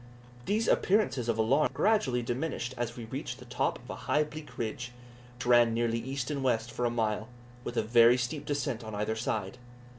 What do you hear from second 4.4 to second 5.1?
ridge,